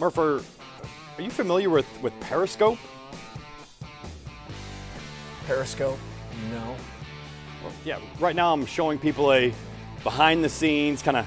[0.00, 0.46] Hey, Murphy,
[1.18, 2.78] are you familiar with, with Periscope?
[5.46, 5.98] Periscope?
[6.50, 6.76] No.
[7.62, 9.52] Well, yeah, right now I'm showing people a
[10.02, 11.26] behind the scenes, kind of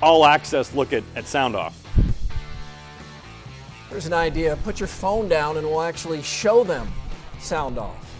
[0.00, 1.74] all access look at, at Sound Off.
[3.90, 6.88] Here's an idea put your phone down and we'll actually show them
[7.40, 8.16] Sound Off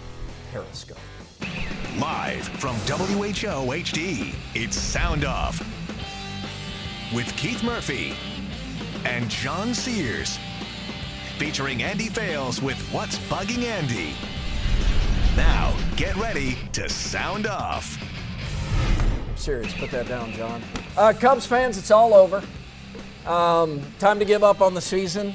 [0.50, 0.98] Periscope.
[2.00, 5.60] Live from WHO HD, it's Sound Off
[7.14, 8.16] with Keith Murphy
[9.04, 10.38] and John Sears.
[11.38, 14.14] Featuring Andy Fales with What's Bugging Andy.
[15.36, 17.96] Now, get ready to sound off.
[19.28, 19.72] I'm serious.
[19.74, 20.62] Put that down, John.
[20.96, 22.42] Uh, Cubs fans, it's all over.
[23.24, 25.34] Um, time to give up on the season.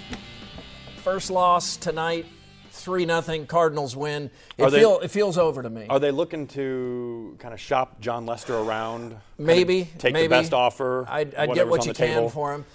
[0.97, 2.25] First loss tonight,
[2.71, 3.45] three nothing.
[3.45, 4.29] Cardinals win.
[4.57, 5.85] It, they- feel, it feels over to me.
[5.89, 9.09] Are they looking to kind of shop Jon Lester around?
[9.11, 10.27] Kinda Maybe take maybe.
[10.27, 11.05] the best offer.
[11.09, 12.29] I'd, I'd get what you can table.
[12.29, 12.65] for him.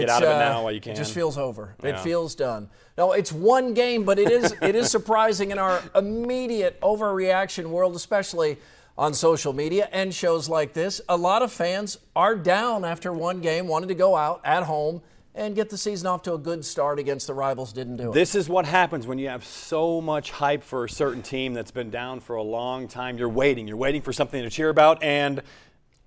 [0.00, 1.76] Get out of it uh, now while you It just feels over.
[1.82, 2.68] It feels done.
[2.98, 7.94] No, it's one game, but it is it is surprising in our immediate overreaction world,
[7.94, 8.58] especially
[8.96, 11.00] on social media and shows like this.
[11.08, 15.02] A lot of fans are down after one game, wanted to go out at home
[15.34, 17.72] and get the season off to a good start against the rivals.
[17.72, 18.14] Didn't do it.
[18.14, 21.72] This is what happens when you have so much hype for a certain team that's
[21.72, 23.18] been down for a long time.
[23.18, 23.66] You're waiting.
[23.66, 25.42] You're waiting for something to cheer about, and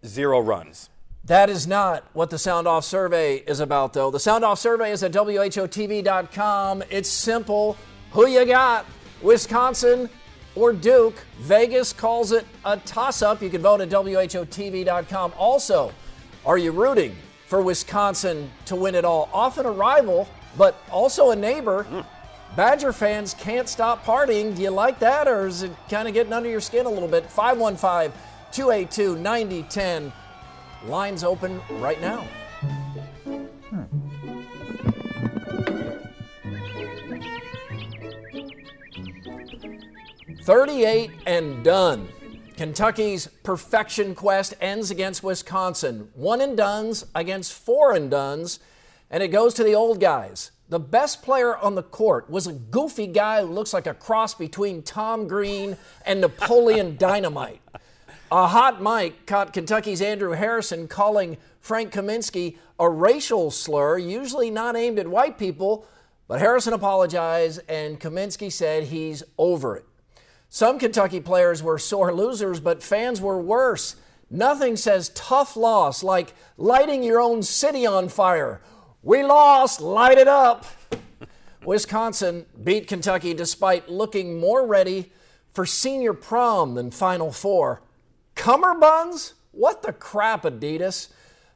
[0.06, 0.90] zero runs.
[1.28, 4.10] That is not what the Sound Off survey is about, though.
[4.10, 6.84] The Sound Off survey is at WHOTV.com.
[6.90, 7.76] It's simple.
[8.12, 8.86] Who you got?
[9.22, 10.10] Wisconsin
[10.56, 11.16] or Duke?
[11.40, 13.42] Vegas calls it a toss up.
[13.42, 15.34] You can vote at WHOTV.com.
[15.38, 15.92] Also,
[16.46, 17.14] are you rooting
[17.48, 19.30] for Wisconsin to win it all?
[19.34, 21.84] Often a rival, but also a neighbor.
[21.84, 22.56] Hmm.
[22.56, 24.56] Badger fans can't stop partying.
[24.56, 27.10] Do you like that, or is it kind of getting under your skin a little
[27.10, 27.30] bit?
[27.30, 28.18] 515
[28.54, 30.14] 282 9010.
[30.86, 32.22] Lines open right now.
[33.70, 33.84] Hmm.
[40.44, 42.08] 38 and done.
[42.56, 46.10] Kentucky's perfection quest ends against Wisconsin.
[46.16, 48.60] One and duns against four and done's,
[49.12, 50.52] and it goes to the old guys.
[50.70, 54.34] The best player on the court was a goofy guy who looks like a cross
[54.34, 57.62] between Tom Green and Napoleon Dynamite.
[58.30, 64.76] A hot mic caught Kentucky's Andrew Harrison calling Frank Kaminsky a racial slur, usually not
[64.76, 65.88] aimed at white people,
[66.28, 69.86] but Harrison apologized and Kaminsky said he's over it.
[70.50, 73.96] Some Kentucky players were sore losers, but fans were worse.
[74.30, 78.62] Nothing says tough loss like lighting your own city on fire.
[79.04, 80.66] We lost, light it up.
[81.64, 85.14] Wisconsin beat Kentucky despite looking more ready
[85.54, 87.84] for senior prom than Final Four.
[88.38, 89.34] Cummerbuns?
[89.52, 91.10] What the crap, Adidas?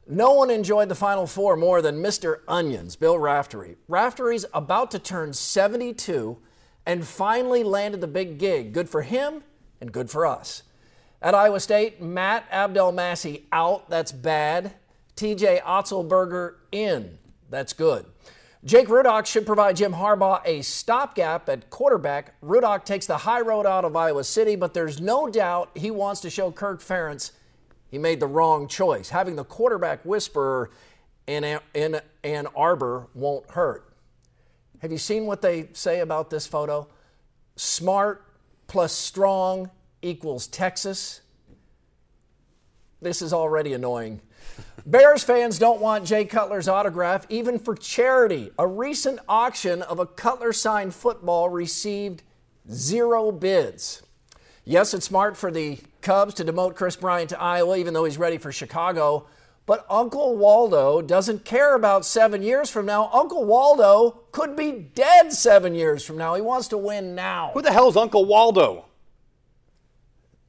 [0.07, 2.39] No one enjoyed the Final Four more than Mr.
[2.47, 3.77] Onions, Bill Raftery.
[3.87, 6.39] Raftery's about to turn 72
[6.85, 8.73] and finally landed the big gig.
[8.73, 9.43] Good for him
[9.79, 10.63] and good for us.
[11.21, 13.87] At Iowa State, Matt Abdelmassih out.
[13.89, 14.73] That's bad.
[15.15, 17.19] TJ Otzelberger in.
[17.51, 18.07] That's good.
[18.63, 22.39] Jake Rudock should provide Jim Harbaugh a stopgap at quarterback.
[22.41, 26.21] Rudock takes the high road out of Iowa City, but there's no doubt he wants
[26.21, 27.31] to show Kirk Ferentz
[27.91, 29.09] he made the wrong choice.
[29.09, 30.69] Having the quarterback whisperer
[31.27, 33.93] in, in Ann Arbor won't hurt.
[34.79, 36.87] Have you seen what they say about this photo?
[37.57, 38.25] Smart
[38.67, 39.69] plus strong
[40.01, 41.21] equals Texas.
[43.01, 44.21] This is already annoying.
[44.85, 48.51] Bears fans don't want Jay Cutler's autograph, even for charity.
[48.57, 52.23] A recent auction of a Cutler signed football received
[52.71, 54.01] zero bids.
[54.65, 58.17] Yes, it's smart for the Cubs to demote Kris Bryant to Iowa, even though he's
[58.17, 59.27] ready for Chicago.
[59.67, 63.11] But Uncle Waldo doesn't care about seven years from now.
[63.13, 66.33] Uncle Waldo could be dead seven years from now.
[66.33, 67.51] He wants to win now.
[67.53, 68.85] Who the hell's Uncle Waldo?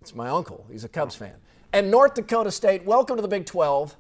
[0.01, 0.67] It's my uncle.
[0.71, 1.37] He's a Cubs fan.
[1.75, 3.97] And North Dakota State, welcome to the Big 12.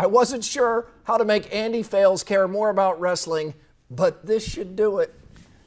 [0.00, 3.52] I wasn't sure how to make Andy Fales care more about wrestling,
[3.90, 5.14] but this should do it.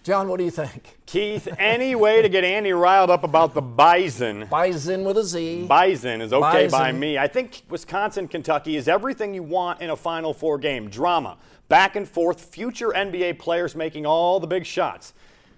[0.01, 0.97] John, what do you think?
[1.05, 4.47] Keith, any way to get Andy riled up about the Bison?
[4.49, 5.67] Bison with a Z.
[5.67, 7.19] Bison is okay by me.
[7.19, 11.37] I think Wisconsin Kentucky is everything you want in a Final Four game drama,
[11.69, 15.13] back and forth, future NBA players making all the big shots.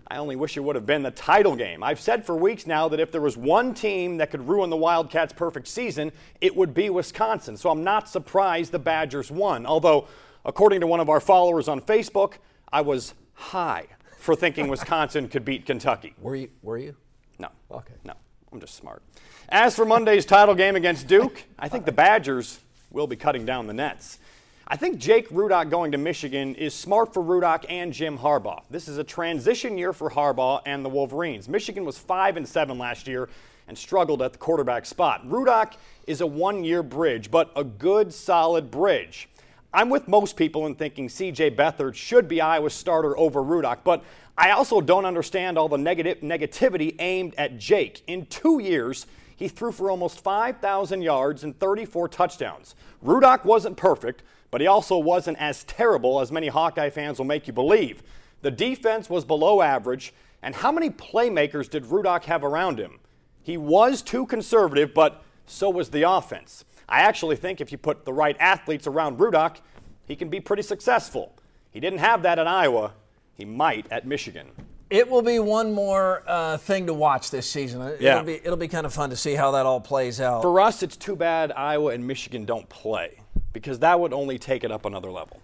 [0.07, 1.81] I only wish it would have been the title game.
[1.81, 4.77] I've said for weeks now that if there was one team that could ruin the
[4.77, 6.11] Wildcats' perfect season,
[6.41, 7.57] it would be Wisconsin.
[7.57, 9.65] So I'm not surprised the Badgers won.
[9.65, 10.07] Although,
[10.45, 12.33] according to one of our followers on Facebook,
[12.71, 13.87] I was high
[14.17, 16.13] for thinking Wisconsin could beat Kentucky.
[16.21, 16.49] Were you?
[16.61, 16.95] Were you?
[17.39, 17.49] No.
[17.71, 17.95] Okay.
[18.03, 18.13] No,
[18.51, 19.01] I'm just smart.
[19.49, 22.59] As for Monday's title game against Duke, I think the Badgers
[22.91, 24.19] will be cutting down the nets.
[24.67, 28.63] I think Jake Rudock going to Michigan is smart for Rudock and Jim Harbaugh.
[28.71, 31.47] This is a transition year for Harbaugh and the Wolverines.
[31.47, 33.29] Michigan was 5 and 7 last year
[33.67, 35.23] and struggled at the quarterback spot.
[35.27, 35.73] Rudock
[36.07, 39.29] is a one-year bridge, but a good solid bridge.
[39.71, 44.03] I'm with most people in thinking CJ Beathard should be Iowa's starter over Rudock, but
[44.35, 48.01] I also don't understand all the negative negativity aimed at Jake.
[48.07, 52.73] In two years, he threw for almost 5,000 yards and 34 touchdowns.
[53.05, 54.23] Rudock wasn't perfect,
[54.55, 58.01] but he also wasn't as terrible as many Hawkeye fans will make you believe.
[58.41, 62.99] The defense was below average, and how many playmakers did Rudock have around him?
[63.43, 66.63] He was too conservative, but so was the offense.
[66.87, 69.57] I actually think if you put the right athletes around Rudock,
[70.05, 71.35] he can be pretty successful.
[71.69, 72.93] He didn't have that at Iowa.
[73.33, 74.51] He might at Michigan.
[74.89, 77.81] It will be one more uh, thing to watch this season.
[77.81, 78.13] It- Yeah.
[78.13, 80.43] It'll be, it'll be kind of fun to see how that all plays out.
[80.43, 83.19] For us, it's too bad Iowa and Michigan don't play
[83.55, 85.41] because that would only take it up another level.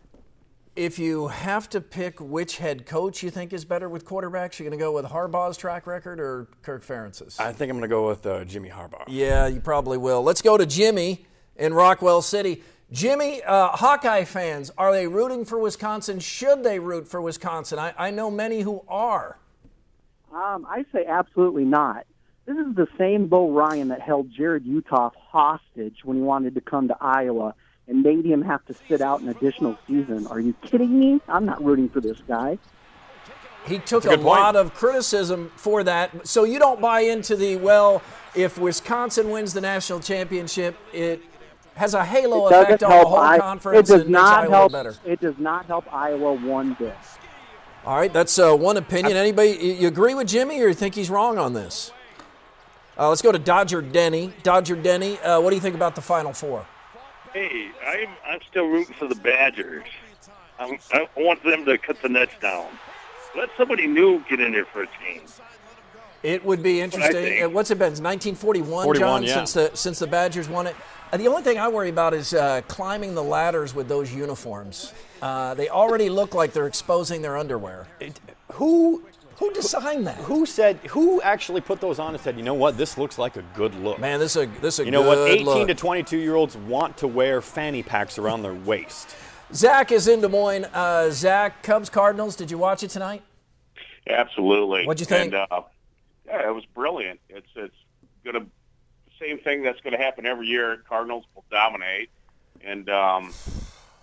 [0.76, 4.70] if you have to pick which head coach you think is better with quarterbacks, you're
[4.70, 7.40] going to go with Harbaugh's track record or Kirk Ferentz's?
[7.40, 9.06] I think I'm going to go with uh, Jimmy Harbaugh.
[9.08, 10.24] Yeah, you probably will.
[10.24, 11.26] Let's go to Jimmy
[11.56, 12.64] in Rockwell City.
[12.92, 16.20] Jimmy, uh, Hawkeye fans, are they rooting for Wisconsin?
[16.20, 17.80] Should they root for Wisconsin?
[17.80, 19.38] I, I know many who are.
[20.34, 22.06] Um, I say absolutely not.
[22.46, 26.62] This is the same Bo Ryan that held Jarrod Uthoff hostage when he wanted to
[26.62, 27.56] come to Iowa
[27.92, 30.26] and made him have to sit out an additional season.
[30.28, 31.20] Are you kidding me?
[31.28, 32.58] I'm not rooting for this guy.
[33.68, 36.26] He took a a, lot of criticism for that.
[36.26, 38.02] So you don't buy into the, well,
[38.34, 41.22] if Wisconsin wins the national championship, it
[41.76, 44.44] has a halo It effect on the whole I, conference it does and makes not
[44.46, 44.72] Iowa help.
[44.72, 44.96] better.
[45.06, 46.96] It does not help Iowa one bit.
[47.86, 49.18] All right, that's uh, one opinion.
[49.18, 51.92] Anybody, you you agree with Jimmy or you think he's wrong on this?
[52.98, 54.34] Uh, let's go to Dodger Denny.
[54.44, 56.66] Dodger Denny, uh, what do you think about the Final Four?
[57.34, 59.86] Hey, I'm I'm still rooting for the Badgers.
[60.60, 62.68] I'm, I want them to cut the nets down.
[63.36, 65.30] Let somebody new get in there for a change.
[66.24, 67.14] It would be interesting.
[67.14, 67.46] think.
[67.46, 67.94] Uh, What's it been?
[67.94, 69.34] 1941, 41, John, yeah.
[69.34, 70.76] since the since the Badgers won it.
[71.12, 74.94] Uh, the only thing I worry about is uh, climbing the ladders with those uniforms.
[75.22, 77.88] Uh, they already look like they're exposing their underwear.
[78.00, 78.20] It-
[78.54, 79.02] who
[79.42, 80.18] Who designed that?
[80.18, 83.38] who said who actually put those on and said, you know what, this looks like
[83.38, 83.98] a good look.
[84.00, 84.86] Man, this is a this is a good look.
[84.86, 85.32] you know good what?
[85.32, 85.68] 18 look.
[85.68, 89.16] to 22 year olds want to wear fanny packs around their waist.
[89.52, 90.66] Zach is in Des Moines.
[90.66, 92.36] Uh, Zach, Cubs Cardinals.
[92.36, 93.24] Did you watch it tonight?
[94.08, 94.86] Absolutely.
[94.86, 95.34] What'd you think?
[95.34, 95.62] And, uh,
[96.28, 97.20] yeah, it was brilliant.
[97.28, 97.76] It's it's
[98.24, 98.46] gonna
[99.20, 100.84] same thing that's gonna happen every year.
[100.88, 102.12] Cardinals will dominate,
[102.64, 103.34] and um,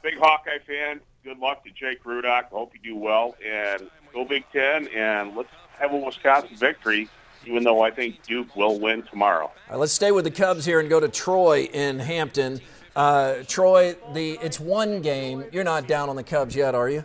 [0.02, 1.00] big Hawkeye fan.
[1.24, 2.46] Good luck to Jake Rudock.
[2.46, 7.08] Hope you do well, and go Big Ten, and let's have a Wisconsin victory.
[7.46, 9.44] Even though I think Duke will win tomorrow.
[9.44, 12.60] All right, let's stay with the Cubs here and go to Troy in Hampton.
[12.94, 15.44] Uh, Troy, the it's one game.
[15.52, 17.04] You're not down on the Cubs yet, are you?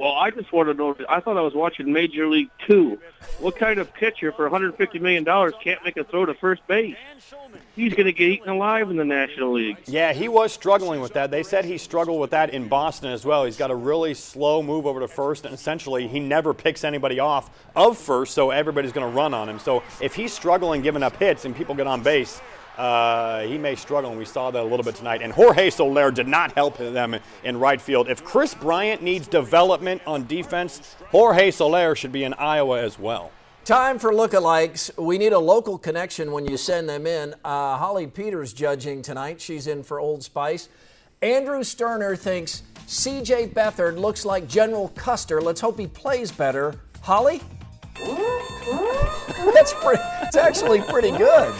[0.00, 0.96] Well, I just want to know.
[1.10, 2.98] I thought I was watching Major League Two.
[3.38, 6.96] What kind of pitcher for 150 million dollars can't make a throw to first base?
[7.76, 9.76] He's going to get eaten alive in the National League.
[9.84, 11.30] Yeah, he was struggling with that.
[11.30, 13.44] They said he struggled with that in Boston as well.
[13.44, 17.20] He's got a really slow move over to first, and essentially he never picks anybody
[17.20, 19.58] off of first, so everybody's going to run on him.
[19.58, 22.40] So if he's struggling giving up hits and people get on base,
[22.80, 25.20] uh, he may struggle, and we saw that a little bit tonight.
[25.20, 28.08] And Jorge Soler did not help them in right field.
[28.08, 33.32] If Kris Bryant needs development on defense, Jorge Soler should be in Iowa as well.
[33.66, 34.96] Time for lookalikes.
[34.96, 37.34] We need a local connection when you send them in.
[37.44, 39.42] Uh, Holly Peters judging tonight.
[39.42, 40.70] She's in for Old Spice.
[41.20, 45.42] Andrew Sterner thinks CJ Beathard looks like General Custer.
[45.42, 46.76] Let's hope he plays better.
[47.02, 47.42] Holly?
[49.54, 51.52] That's pretty, it's actually pretty good.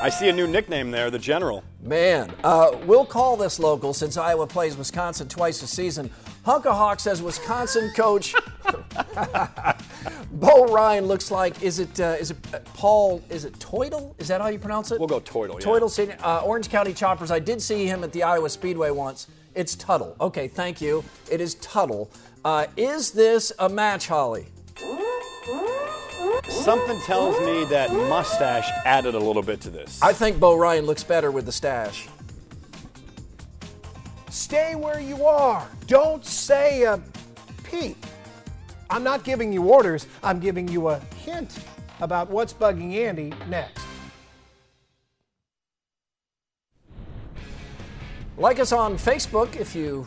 [0.00, 1.62] I see a new nickname there, the General.
[1.82, 6.10] Man, uh, we'll call this local since Iowa plays Wisconsin twice a season.
[6.46, 8.34] Hunkahawk says Wisconsin coach
[10.32, 14.18] Bo Ryan looks like is it uh, is it uh, Paul is it Toidle?
[14.20, 14.98] Is that how you pronounce it?
[14.98, 15.66] We'll go Toidle, yeah.
[15.66, 17.30] Toidle, Senior- uh, Orange County Choppers.
[17.30, 19.28] I did see him at the Iowa Speedway once.
[19.54, 20.18] It's Teutul.
[20.20, 21.04] Okay, thank you.
[21.30, 22.08] It is Teutul.
[22.44, 24.46] Uh, is this a match, Holly?
[26.62, 30.00] Something tells me that mustache added a little bit to this.
[30.00, 32.08] I think Bo Ryan looks better with the stash.
[34.30, 35.68] Stay where you are.
[35.88, 37.02] Don't say a
[37.64, 37.96] peep.
[38.88, 41.58] I'm not giving you orders, I'm giving you a hint
[42.00, 43.84] about what's bugging Andy next.
[48.38, 50.06] Like us on Facebook if you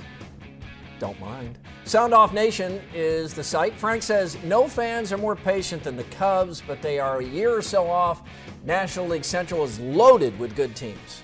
[1.00, 1.58] don't mind.
[1.86, 3.78] Sound Off Nation is the site.
[3.78, 7.56] Frank says no fans are more patient than the Cubs, but they are a year
[7.56, 8.24] or so off.
[8.64, 11.22] National League Central is loaded with good teams.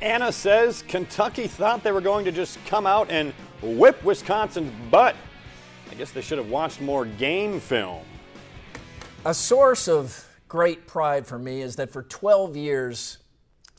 [0.00, 5.16] Anna says Kentucky thought they were going to just come out and whip Wisconsin's butt.
[5.90, 8.04] I guess they should have watched more game film.
[9.24, 13.18] A source of great pride for me is that for 12 years,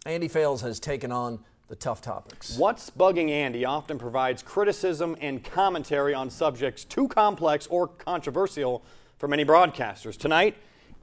[0.05, 2.57] Andy Fales has taken on the tough topics.
[2.57, 8.83] What's Bugging Andy often provides criticism and commentary on subjects too complex or controversial
[9.17, 10.17] for many broadcasters.
[10.17, 10.55] Tonight,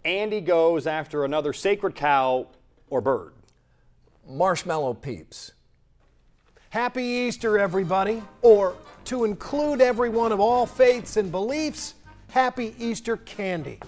[0.04, 2.46] Andy goes after another sacred cow
[2.90, 3.32] or bird.
[4.28, 5.52] Marshmallow peeps.
[6.70, 8.22] Happy Easter, everybody.
[8.40, 11.94] Or to include everyone of all faiths and beliefs,
[12.28, 13.78] Happy Easter candy.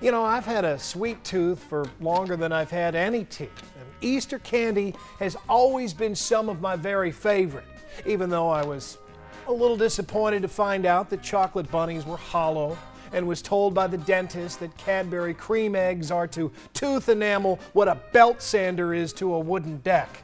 [0.00, 3.72] You know, I've had a sweet tooth for longer than I've had any teeth.
[4.00, 7.66] Easter candy has always been some of my very favorite,
[8.06, 8.98] even though I was
[9.46, 12.76] a little disappointed to find out that chocolate bunnies were hollow
[13.12, 17.88] and was told by the dentist that Cadbury cream eggs are to tooth enamel what
[17.88, 20.22] a belt sander is to a wooden deck.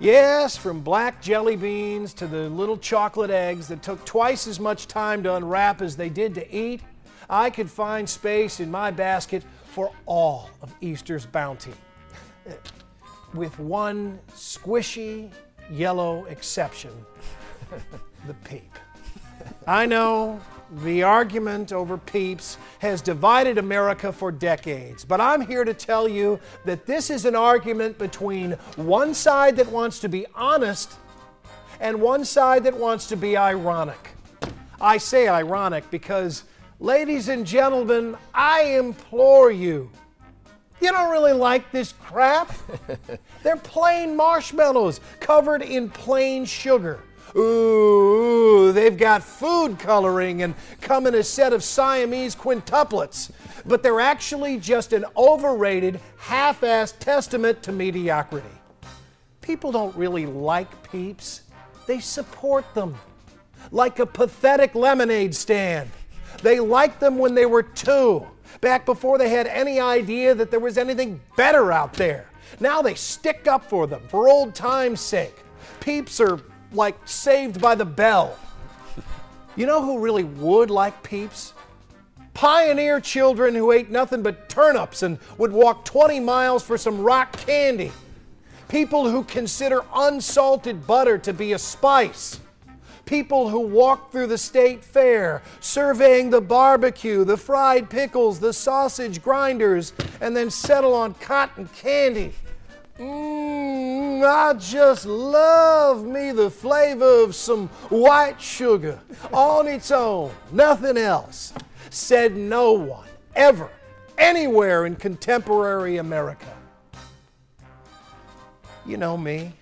[0.00, 4.86] Yes, from black jelly beans to the little chocolate eggs that took twice as much
[4.86, 6.80] time to unwrap as they did to eat,
[7.28, 11.72] I could find space in my basket for all of Easter's bounty.
[13.34, 15.30] With one squishy
[15.70, 16.92] yellow exception
[18.26, 18.70] the peep.
[19.66, 20.40] I know
[20.82, 26.40] the argument over peeps has divided America for decades, but I'm here to tell you
[26.64, 30.94] that this is an argument between one side that wants to be honest
[31.80, 34.10] and one side that wants to be ironic.
[34.80, 36.44] I say ironic because,
[36.80, 39.90] ladies and gentlemen, I implore you.
[40.84, 42.52] You don't really like this crap?
[43.42, 47.00] They're plain marshmallows covered in plain sugar.
[47.34, 53.30] Ooh, they've got food coloring and come in a set of Siamese quintuplets.
[53.64, 58.46] But they're actually just an overrated, half assed testament to mediocrity.
[59.40, 61.44] People don't really like peeps,
[61.86, 62.94] they support them.
[63.72, 65.88] Like a pathetic lemonade stand.
[66.42, 68.26] They liked them when they were two,
[68.60, 72.26] back before they had any idea that there was anything better out there.
[72.60, 75.36] Now they stick up for them for old time's sake.
[75.80, 76.40] Peeps are
[76.72, 78.38] like saved by the bell.
[79.56, 81.54] You know who really would like peeps?
[82.32, 87.32] Pioneer children who ate nothing but turnips and would walk 20 miles for some rock
[87.32, 87.92] candy.
[88.68, 92.40] People who consider unsalted butter to be a spice.
[93.06, 99.22] People who walk through the state fair, surveying the barbecue, the fried pickles, the sausage
[99.22, 102.32] grinders, and then settle on cotton candy.
[102.98, 109.00] Mmm, I just love me the flavor of some white sugar
[109.32, 111.52] on its own, nothing else.
[111.90, 113.68] Said no one, ever,
[114.16, 116.56] anywhere in contemporary America.
[118.86, 119.52] You know me,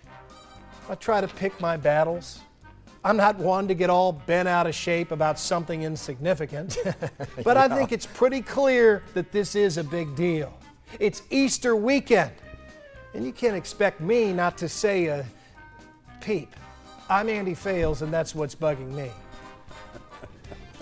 [0.88, 2.40] I try to pick my battles.
[3.04, 6.78] I'm not one to get all bent out of shape about something insignificant,
[7.44, 10.56] but I think it's pretty clear that this is a big deal.
[11.00, 12.32] It's Easter weekend.
[13.14, 15.26] And you can't expect me not to say a
[16.20, 16.54] peep.
[17.10, 19.10] I'm Andy Fales, and that's what's bugging me.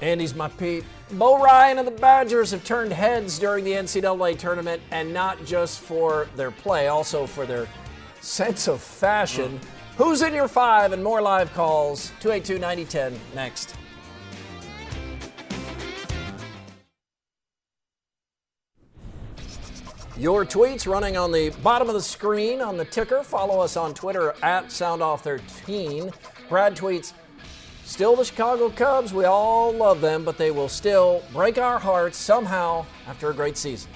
[0.00, 0.84] Andy's my peep.
[1.12, 5.80] Bo Ryan and the Badgers have turned heads during the NCAA tournament, and not just
[5.80, 7.66] for their play, also for their
[8.20, 9.58] sense of fashion.
[9.96, 12.12] Who's in your five and more live calls?
[12.20, 13.74] 282 9010 next.
[20.16, 23.22] Your tweets running on the bottom of the screen on the ticker.
[23.22, 26.12] Follow us on Twitter at SoundOff13.
[26.48, 27.14] Brad tweets,
[27.84, 29.12] Still the Chicago Cubs.
[29.12, 33.56] We all love them, but they will still break our hearts somehow after a great
[33.56, 33.90] season.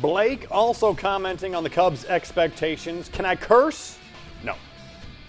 [0.00, 3.08] Blake also commenting on the Cubs' expectations.
[3.08, 3.98] Can I curse?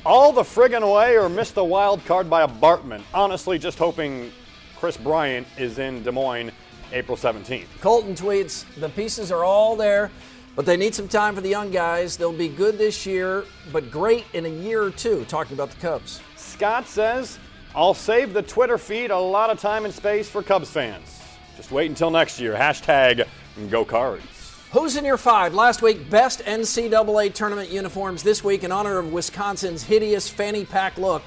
[0.05, 3.03] All the friggin' way or miss the wild card by a Bartman.
[3.13, 4.31] Honestly, just hoping
[4.77, 6.51] Kris Bryant is in Des Moines
[6.91, 7.67] April 17th.
[7.81, 10.09] Colton tweets, The pieces are all there.
[10.55, 12.17] But they need some time for the young guys.
[12.17, 15.79] They'll be good this year, but great in a year or two, talking about the
[15.79, 16.19] Cubs.
[16.35, 17.39] Scott says,
[17.73, 21.21] I'll save the Twitter feed a lot of time and space for Cubs fans.
[21.55, 22.53] Just wait until next year.
[22.53, 23.27] Hashtag
[23.69, 24.25] go cards.
[24.71, 25.53] Who's in your five?
[25.53, 28.23] Last week, best NCAA tournament uniforms.
[28.23, 31.23] This week, in honor of Wisconsin's hideous fanny pack look.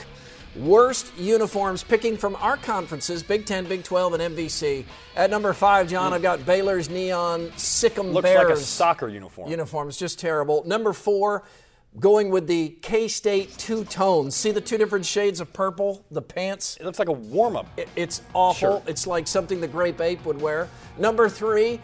[0.57, 4.85] Worst uniforms picking from our conferences Big 10, Big 12, and MVC.
[5.17, 8.49] At number five, John, I've got Baylor's neon Sikkim Looks Bears.
[8.49, 9.51] like a soccer uniform.
[9.51, 10.63] Uniforms, just terrible.
[10.65, 11.43] Number four,
[11.99, 14.35] going with the K State two tones.
[14.37, 16.03] See the two different shades of purple?
[16.13, 16.79] The pants?
[16.81, 17.67] It looks like a warm up.
[17.77, 18.59] It- It's awful.
[18.79, 18.83] Sure.
[18.87, 20.69] It's like something the Grape Ape would wear.
[20.99, 21.81] Number three,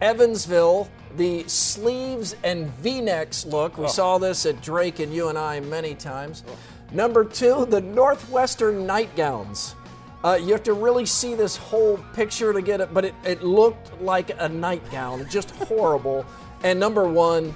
[0.00, 3.78] Evansville, the sleeves and v necks look.
[3.78, 6.44] We saw this at Drake and you and I many times.
[6.92, 9.74] Number two, the Northwestern nightgowns.
[10.24, 13.42] Uh, you have to really see this whole picture to get it, but it, it
[13.42, 16.24] looked like a nightgown, just horrible.
[16.62, 17.54] And number one,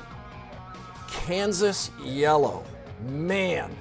[1.09, 2.65] Kansas yellow.
[3.09, 3.75] Man,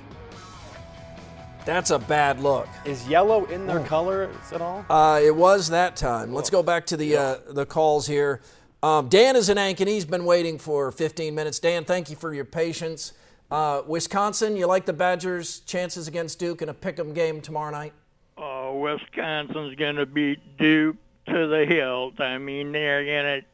[1.69, 2.67] that's a bad look.
[2.85, 4.85] Is yellow in their colors at all?
[4.89, 6.33] Uh, it was that time.
[6.33, 8.41] Let's go back to the uh, the calls here.
[8.81, 9.81] Um, Dan is in Ankeny.
[9.81, 11.59] And he's been waiting for 15 minutes.
[11.59, 13.13] Dan, thank you for your patience.
[13.51, 17.93] Uh, Wisconsin, you like the Badgers' chances against Duke in a pick'em game tomorrow night?
[18.37, 20.95] uh, Wisconsin's going to beat Duke
[21.27, 22.19] to the hilt.
[22.21, 23.47] I mean, they're going to.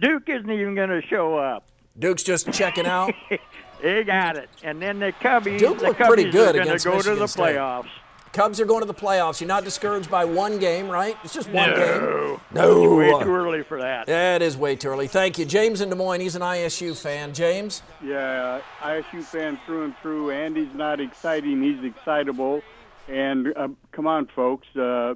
[0.00, 1.66] Duke isn't even going to show up.
[1.98, 3.12] Duke's just checking out.
[3.82, 4.48] They got it.
[4.62, 6.96] And then the Cubbies, Duke the looked pretty good are going to against go to
[6.96, 7.42] Michigan the State.
[7.56, 7.88] playoffs.
[8.32, 9.40] Cubs are going to the playoffs.
[9.40, 11.16] You're not discouraged by one game, right?
[11.24, 12.00] It's just one game.
[12.00, 12.40] No.
[12.52, 12.94] No.
[12.96, 14.06] Way too early for that.
[14.06, 15.06] That is way too early.
[15.06, 15.46] Thank you.
[15.46, 17.32] James in Des Moines, he's an ISU fan.
[17.32, 17.82] James?
[18.04, 20.32] Yeah, ISU fan through and through.
[20.32, 22.60] Andy's not exciting; he's excitable.
[23.08, 25.14] And uh, come on, folks, uh,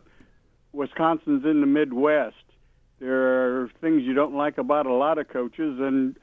[0.73, 2.37] Wisconsin's in the Midwest.
[3.00, 6.17] There are things you don't like about a lot of coaches, and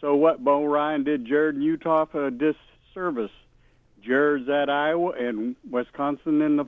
[0.00, 0.42] so what?
[0.42, 3.30] Bo Ryan did Jarrod Uthoff a disservice.
[4.06, 6.66] Jarrod's at Iowa and Wisconsin in the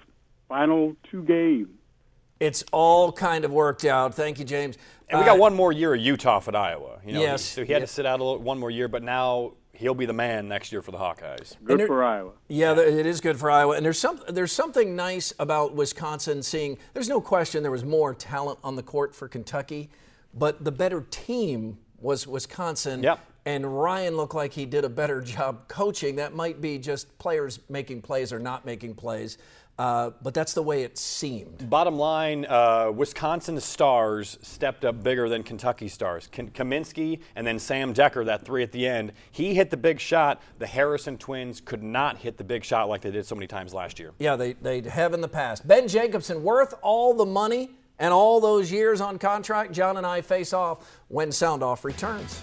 [0.48, 1.68] final two games.
[2.40, 4.14] It's all kind of worked out.
[4.14, 4.76] Thank you, James.
[5.08, 6.98] And we Uh, got one more year of Uthoff at Iowa.
[7.04, 7.42] You know, Yes.
[7.42, 7.86] So he had Yeah.
[7.86, 10.72] to sit out a little, one more year, but now he'll be the man next
[10.72, 11.56] year for the Hawkeyes.
[11.64, 12.32] Good there- for Iowa.
[12.48, 16.42] Yeah, th- it is good for Iowa, and there's some there's something nice about Wisconsin.
[16.42, 19.90] Seeing there's no question there was more talent on the court for Kentucky,
[20.34, 23.02] but the better team was Wisconsin.
[23.02, 23.18] Yep.
[23.44, 26.16] And Ryan looked like he did a better job coaching.
[26.16, 29.38] That might be just players making plays or not making plays,
[29.78, 31.68] uh, but that's the way it seemed.
[31.68, 36.28] Bottom line, uh, Wisconsin stars stepped up bigger than Kentucky stars.
[36.30, 39.98] K- Kaminsky and then Sam Dekker, that three at the end, he hit the big
[39.98, 40.40] shot.
[40.60, 43.74] The Harrison twins could not hit the big shot like they did so many times
[43.74, 44.12] last year.
[44.18, 45.66] Yeah, they they have in the past.
[45.66, 49.72] Ben Jacobson worth all the money and all those years on contract.
[49.72, 52.42] John and I face off when Sound Off returns.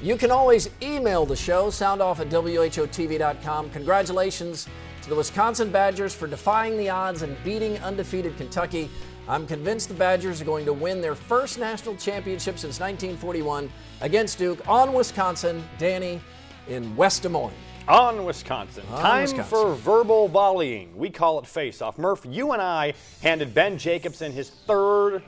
[0.00, 3.70] You can always email the show, soundoff at WHOTV.com.
[3.70, 4.68] Congratulations
[5.02, 8.88] to the Wisconsin Badgers for defying the odds and beating undefeated Kentucky.
[9.26, 13.68] I'm convinced the Badgers are going to win their first national championship since 1941
[14.00, 15.64] against Duke on Wisconsin.
[15.78, 16.20] Danny
[16.68, 17.52] in West Des Moines.
[17.88, 18.84] On Wisconsin.
[18.92, 19.48] On Time Wisconsin.
[19.48, 20.94] for verbal volleying.
[20.94, 21.96] We call it face off.
[21.96, 25.22] Murph, you and I handed Ben Jacobson his third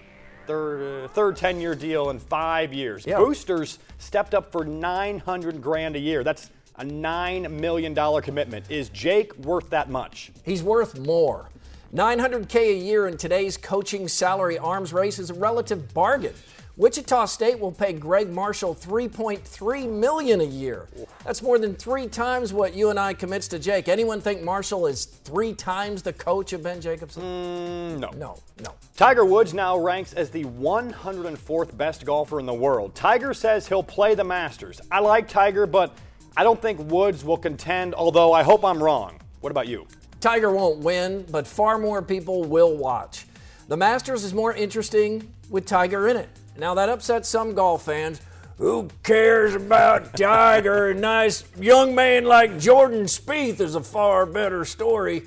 [0.47, 3.07] third uh, third 10-year deal in 5 years.
[3.07, 6.23] Boosters stepped up for 900 grand a year.
[6.23, 8.71] That's a 9 million dollar commitment.
[8.71, 10.31] Is Jake worth that much?
[10.45, 11.49] He's worth more.
[11.95, 16.35] 900K a year in today's coaching salary arms race is a relative bargain.
[16.81, 20.89] Wichita State will pay Gregg Marshall 3.3 million a year.
[21.27, 23.87] That's more than three times what you and I commits to Jake.
[23.87, 27.23] Anyone think Marshall is three times the coach of Ben Jacobson?
[27.23, 28.09] Mm, no.
[28.13, 28.73] No, no.
[28.97, 32.95] Tiger Woods now ranks as the 104th best golfer in the world.
[32.95, 34.81] Tiger says he'll play the Masters.
[34.91, 35.95] I like Tiger, but
[36.35, 39.21] I don't think Woods will contend, although I hope I'm wrong.
[39.43, 39.87] What about you?
[40.23, 43.27] Tiger won't win, but far more people will watch.
[43.69, 46.31] The Masters is more interesting with Tiger in it.
[46.57, 48.21] Now, that upsets some golf fans.
[48.59, 50.91] Who cares about Tiger?
[50.91, 55.23] A nice young man like Jordan Spieth is a far better story.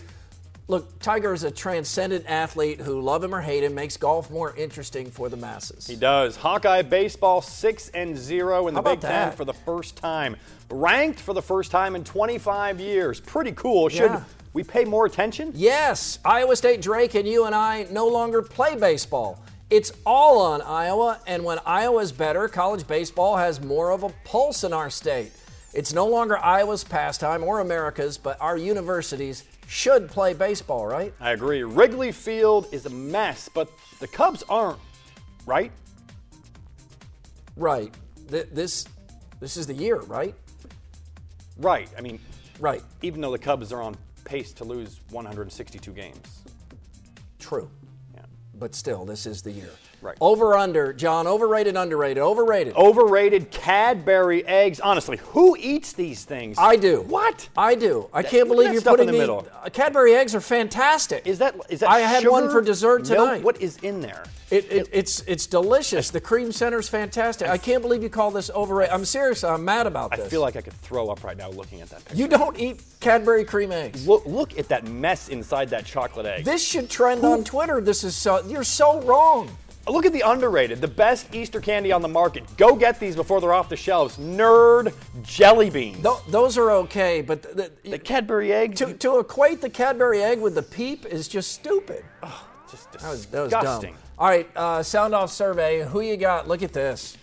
[0.68, 4.56] Look, Tiger is a transcendent athlete who, love him or hate him, makes golf more
[4.56, 5.88] interesting for the masses.
[5.88, 6.36] He does.
[6.38, 10.36] Hawkeye baseball 6 and 0 in the Big 10 for the first time.
[10.70, 13.20] Ranked for the first time in 25 years.
[13.20, 13.90] Pretty cool.
[13.90, 14.24] Should Yeah.
[14.54, 15.52] we pay more attention?
[15.56, 19.40] Yes, Iowa State Drake and you and I no longer play baseball.
[19.74, 24.64] It's all on Iowa, and when Iowa's better, college baseball has more of a pulse
[24.64, 25.32] in our state.
[25.74, 31.12] It's no longer Iowa's pastime or America's, but our universities should play baseball, right?
[31.20, 31.64] I agree.
[31.64, 33.68] Wrigley Field is a mess, but
[34.00, 34.78] the Cubs aren't,
[35.48, 35.72] right?
[37.58, 37.92] Right.
[38.30, 38.86] Th- This,
[39.40, 40.36] this is the year, right?
[41.58, 41.90] Right.
[41.98, 42.20] I mean,
[42.60, 42.84] Right.
[43.02, 46.44] even though the Cubs are on pace to lose 162 games.
[47.40, 47.72] True.
[48.64, 49.72] But still, this is the year.
[50.04, 50.18] Right.
[50.20, 52.76] Over under, John, overrated, underrated, overrated.
[52.76, 54.82] Overrated Cadbury eggs.
[54.82, 56.58] Honestly, who eats these things?
[56.60, 57.02] I do.
[57.04, 57.48] What?
[57.58, 58.10] I do.
[58.14, 59.48] I can't believe you're stuff in putting the middle.
[59.64, 61.26] uh, Cadbury eggs are fantastic.
[61.26, 63.18] Is that is that I had one for dessert milk?
[63.18, 63.44] tonight.
[63.44, 64.26] What is in there?
[64.52, 66.12] It, it, it's it's delicious.
[66.12, 67.48] The cream center's fantastic.
[67.50, 68.94] I can't believe you call this overrated.
[68.94, 69.44] I'm serious.
[69.44, 70.26] I'm mad about this.
[70.26, 72.22] I feel like I could throw up right now looking at that picture.
[72.22, 74.06] you don't eat Cadbury cream eggs.
[74.08, 76.44] Look, look at that mess inside that chocolate egg.
[76.46, 77.82] This should trend on Twitter.
[77.82, 79.50] This is so you're so wrong.
[79.88, 82.46] Look at the underrated, the best Easter candy on the market.
[82.56, 84.18] Go get these before they're off the shelves.
[84.18, 84.94] Nerd
[85.24, 86.02] jelly beans.
[86.02, 88.76] Tho- those are okay, but the, the Cadbury egg.
[88.76, 92.06] to, to equate the Cadbury egg with the peep is just stupid.
[92.72, 93.92] just That was, that was disgusting.
[93.94, 94.00] dumb.
[94.18, 95.84] All right, uh, sound off survey.
[95.84, 96.48] Who you got?
[96.48, 97.18] Look at this.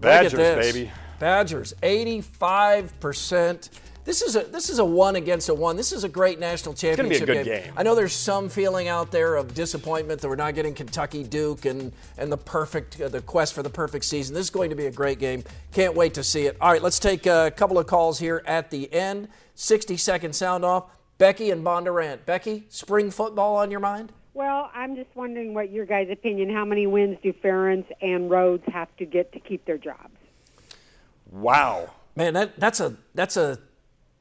[0.00, 0.72] Badgers, Look at this.
[0.74, 0.90] baby.
[1.18, 3.70] Badgers, 85%.
[4.06, 5.76] This is a this is a one against a one.
[5.76, 7.72] This is a great national gonna be a championship good game.
[7.76, 11.64] I know there's some feeling out there of disappointment that we're not getting Kentucky Duke
[11.64, 14.32] and and the perfect uh, the quest for the perfect season.
[14.32, 15.42] This is going to be a great game.
[15.72, 16.56] Can't wait to see it.
[16.60, 19.26] All right, let's take a couple of calls here at the end.
[19.56, 20.84] 60 second sound off.
[21.18, 22.26] Becky and Bondurant.
[22.26, 24.12] Becky, spring football on your mind?
[24.34, 26.50] Well, I'm just wondering what your guys' opinion.
[26.50, 30.14] How many wins do Ferentz and Rhoads have to get to keep their jobs?
[31.32, 31.90] Wow.
[32.14, 33.58] Man, that, that's a that's a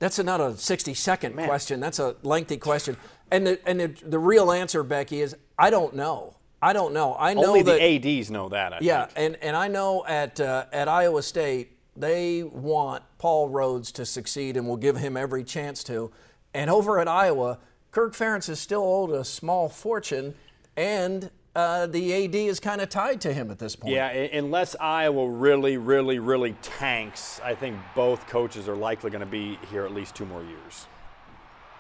[0.06, 1.80] that's not a 60 second question.
[1.80, 2.96] That's a lengthy question.
[3.32, 6.36] And the, and the, the real answer, Becky, is I don't know.
[6.62, 7.16] I don't know.
[7.18, 8.74] I know Only that the ads know that.
[8.74, 9.18] I yeah, think.
[9.18, 14.58] and and I know at uh, at Iowa State they want Paul Rhoads to succeed
[14.58, 16.12] and will give him every chance to.
[16.54, 17.60] And over at Iowa,
[17.92, 20.36] Kirk Ferentz is still owed a small fortune,
[20.78, 23.94] and uh, the AD is kind of tied to him at this point.
[23.94, 29.26] Yeah, unless Iowa really, really, really tanks, I think both coaches are likely going to
[29.26, 30.88] be here at least two more years.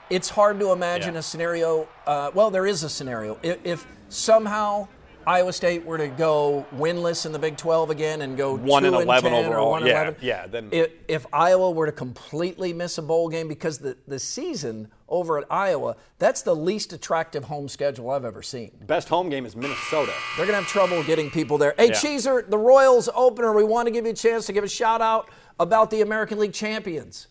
[0.09, 1.19] it's hard to imagine Yeah.
[1.19, 1.88] a scenario.
[2.05, 3.39] Uh, well, there is a scenario.
[3.41, 4.88] If, if somehow
[5.27, 8.88] Iowa State were to go winless in the Big 12 again and go One two
[8.88, 11.85] and 11 10 overall, or one and yeah, 11, yeah, then- if, if Iowa were
[11.85, 16.55] to completely miss a bowl game because the the season over at Iowa, that's the
[16.55, 18.71] least attractive home schedule I've ever seen.
[18.88, 20.11] Best home game is Minnesota.
[20.38, 21.75] They're going to have trouble getting people there.
[21.77, 21.93] Hey, Yeah.
[21.93, 23.53] Cheeser, the Royals opener.
[23.53, 26.39] We want to give you a chance to give a shout out about the American
[26.39, 27.27] League champions.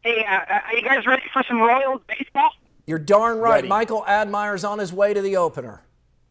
[0.00, 2.50] Hey, uh, are you guys ready for some Royals baseball?
[2.86, 3.56] You're darn right.
[3.56, 3.68] Ready.
[3.68, 5.82] Michael Admire's on his way to the opener.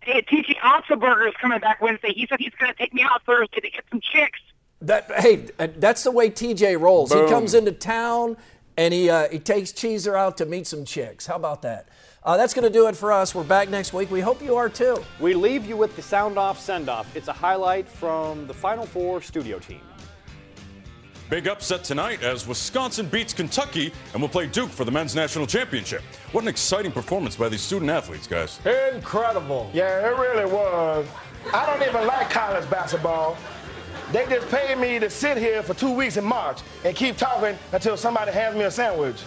[0.07, 2.13] Hey, TJ Otzelberger is coming back Wednesday.
[2.13, 4.39] He said he's going to take me out Thursday to get some chicks.
[4.79, 7.11] That hey, uh, that's the way TJ rolls.
[7.11, 7.25] Boom.
[7.25, 8.37] He comes into town
[8.77, 11.27] and he uh, he takes Cheeser out to meet some chicks.
[11.27, 11.89] How about that?
[12.23, 13.35] Uh, that's going to do it for us.
[13.35, 14.09] We're back next week.
[14.09, 15.03] We hope you are too.
[15.19, 17.13] We leave you with the sound off send off.
[17.13, 19.81] It's a highlight from the Final Four studio team.
[21.29, 25.45] Big upset tonight as Wisconsin beats Kentucky and will play Duke for the men's national
[25.45, 26.01] championship.
[26.31, 28.65] What an exciting performance by these student athletes, guys.
[28.93, 29.69] Incredible.
[29.73, 31.05] Yeah, it really was.
[31.53, 33.37] I don't even like college basketball.
[34.13, 37.57] They just paid me to sit here for two weeks in March and keep talking
[37.73, 39.17] until somebody hands me a sandwich.